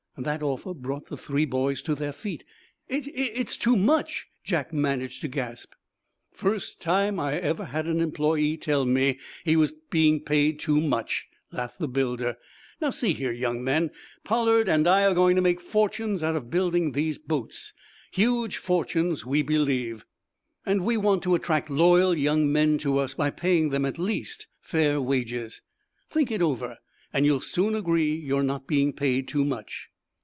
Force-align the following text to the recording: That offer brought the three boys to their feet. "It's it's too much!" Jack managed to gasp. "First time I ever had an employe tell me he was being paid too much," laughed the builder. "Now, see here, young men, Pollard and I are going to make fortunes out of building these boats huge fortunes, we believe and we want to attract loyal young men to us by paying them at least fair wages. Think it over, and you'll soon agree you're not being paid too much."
That 0.17 0.43
offer 0.43 0.73
brought 0.73 1.07
the 1.07 1.15
three 1.17 1.45
boys 1.45 1.81
to 1.83 1.95
their 1.95 2.11
feet. 2.11 2.43
"It's 2.89 3.07
it's 3.13 3.55
too 3.57 3.77
much!" 3.77 4.27
Jack 4.43 4.73
managed 4.73 5.21
to 5.21 5.29
gasp. 5.29 5.71
"First 6.31 6.81
time 6.81 7.17
I 7.17 7.37
ever 7.39 7.63
had 7.65 7.87
an 7.87 8.01
employe 8.01 8.57
tell 8.57 8.85
me 8.85 9.19
he 9.45 9.55
was 9.55 9.71
being 9.89 10.19
paid 10.19 10.59
too 10.59 10.81
much," 10.81 11.27
laughed 11.51 11.79
the 11.79 11.87
builder. 11.87 12.35
"Now, 12.81 12.89
see 12.89 13.13
here, 13.13 13.31
young 13.31 13.63
men, 13.63 13.89
Pollard 14.25 14.67
and 14.67 14.85
I 14.85 15.05
are 15.05 15.13
going 15.15 15.37
to 15.37 15.41
make 15.41 15.61
fortunes 15.61 16.21
out 16.21 16.35
of 16.35 16.51
building 16.51 16.91
these 16.91 17.17
boats 17.17 17.71
huge 18.11 18.57
fortunes, 18.57 19.25
we 19.25 19.41
believe 19.41 20.05
and 20.65 20.83
we 20.85 20.97
want 20.97 21.23
to 21.23 21.35
attract 21.35 21.69
loyal 21.69 22.15
young 22.17 22.51
men 22.51 22.77
to 22.79 22.97
us 22.97 23.13
by 23.13 23.31
paying 23.31 23.69
them 23.69 23.85
at 23.85 23.97
least 23.97 24.47
fair 24.59 24.99
wages. 25.01 25.61
Think 26.09 26.31
it 26.31 26.41
over, 26.41 26.77
and 27.13 27.25
you'll 27.25 27.39
soon 27.41 27.73
agree 27.75 28.13
you're 28.13 28.43
not 28.43 28.67
being 28.67 28.91
paid 28.91 29.29
too 29.29 29.45
much." 29.45 29.87